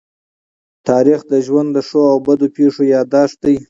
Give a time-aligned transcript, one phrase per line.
[0.89, 3.55] تاریخ د ژوند د ښو او بدو پېښو يادښت دی.